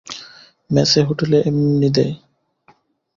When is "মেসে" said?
0.69-0.99